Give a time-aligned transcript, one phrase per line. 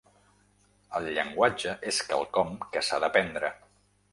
[0.99, 3.53] El llenguatge és quelcom que s’ha d’aprendre.